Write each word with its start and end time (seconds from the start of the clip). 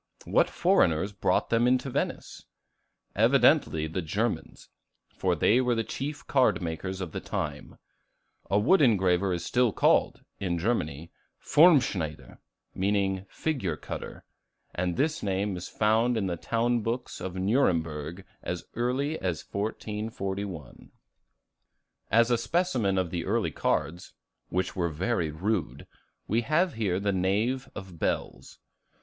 What 0.25 0.49
foreigners 0.49 1.11
brought 1.11 1.51
them 1.51 1.77
to 1.77 1.89
Venice? 1.91 2.45
Evidently 3.15 3.85
the 3.85 4.01
Germans; 4.01 4.67
for 5.15 5.35
they 5.35 5.61
were 5.61 5.75
the 5.75 5.83
chief 5.83 6.25
card 6.25 6.59
makers 6.59 7.01
of 7.01 7.11
the 7.11 7.19
time. 7.19 7.77
A 8.49 8.57
wood 8.57 8.81
engraver 8.81 9.31
is 9.31 9.45
still 9.45 9.71
called, 9.71 10.21
in 10.39 10.57
Germany, 10.57 11.11
Formschneider, 11.39 12.39
meaning 12.73 13.27
figure 13.29 13.77
cutter; 13.77 14.25
and 14.73 14.97
this 14.97 15.21
name 15.21 15.55
is 15.55 15.69
found 15.69 16.17
in 16.17 16.25
the 16.25 16.35
town 16.35 16.81
books 16.81 17.21
of 17.21 17.35
Nuremburg 17.35 18.25
as 18.41 18.63
early 18.73 19.19
as 19.19 19.41
1441. 19.51 20.89
As 22.09 22.31
a 22.31 22.39
specimen 22.39 22.97
of 22.97 23.11
the 23.11 23.23
early 23.23 23.51
cards, 23.51 24.13
which 24.49 24.75
were 24.75 24.89
very 24.89 25.29
rude, 25.29 25.85
we 26.27 26.41
have 26.41 26.73
here 26.73 26.99
the 26.99 27.13
Knave 27.13 27.69
of 27.75 27.99
Bells. 27.99 28.57